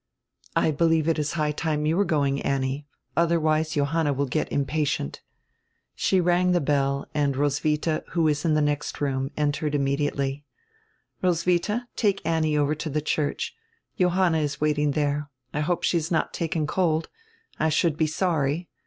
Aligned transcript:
"I 0.55 0.71
believe 0.71 1.07
it 1.07 1.19
is 1.19 1.33
high 1.33 1.51
time 1.51 1.85
you 1.85 1.95
were 1.95 2.03
going, 2.05 2.41
Annie. 2.41 2.87
Other 3.15 3.39
wise 3.39 3.73
Johanna 3.73 4.13
will 4.13 4.25
get 4.25 4.51
impatient." 4.51 5.21
She 5.93 6.19
rang 6.19 6.51
die 6.53 6.57
bell 6.57 7.05
and 7.13 7.35
Roswitha, 7.35 8.03
who 8.13 8.23
was 8.23 8.43
in 8.43 8.55
die 8.55 8.61
next 8.61 8.99
room, 8.99 9.29
entered 9.37 9.75
immediately. 9.75 10.43
"Roswitha, 11.21 11.85
take 11.95 12.19
Annie 12.25 12.57
over 12.57 12.73
to 12.73 12.89
die 12.89 12.99
church. 13.01 13.53
Johanna 13.95 14.39
is 14.39 14.59
waiting 14.59 14.93
there. 14.93 15.29
I 15.53 15.59
hope 15.59 15.83
she 15.83 15.97
has 15.97 16.09
not 16.09 16.33
taken 16.33 16.65
cold. 16.65 17.07
I 17.59 17.69
should 17.69 17.95
be 17.95 18.07
sorry. 18.07 18.69